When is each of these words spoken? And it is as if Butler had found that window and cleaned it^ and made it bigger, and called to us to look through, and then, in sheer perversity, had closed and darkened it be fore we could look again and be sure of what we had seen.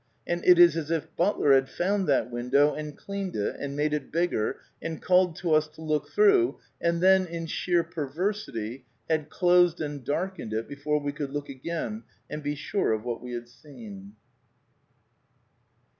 And 0.25 0.43
it 0.45 0.57
is 0.57 0.75
as 0.75 0.89
if 0.89 1.15
Butler 1.15 1.53
had 1.53 1.69
found 1.69 2.07
that 2.07 2.31
window 2.31 2.73
and 2.73 2.97
cleaned 2.97 3.33
it^ 3.35 3.55
and 3.59 3.75
made 3.75 3.93
it 3.93 4.11
bigger, 4.11 4.59
and 4.81 4.99
called 4.99 5.35
to 5.35 5.53
us 5.53 5.67
to 5.75 5.83
look 5.83 6.09
through, 6.09 6.57
and 6.81 7.01
then, 7.03 7.27
in 7.27 7.45
sheer 7.45 7.83
perversity, 7.83 8.85
had 9.07 9.29
closed 9.29 9.79
and 9.79 10.03
darkened 10.03 10.53
it 10.53 10.67
be 10.67 10.73
fore 10.73 10.99
we 10.99 11.11
could 11.11 11.29
look 11.29 11.49
again 11.49 12.01
and 12.31 12.41
be 12.41 12.55
sure 12.55 12.93
of 12.93 13.03
what 13.05 13.21
we 13.21 13.33
had 13.33 13.47
seen. 13.47 14.15